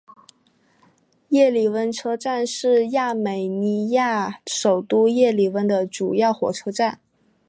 [1.29, 6.99] 叶里温车站是亚美尼亚首都叶里温的主要火车站。